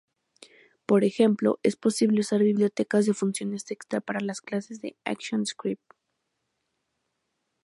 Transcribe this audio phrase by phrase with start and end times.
[0.87, 5.91] Por ejemplo, es posible usar bibliotecas de funciones extra para las clases de ActionScript.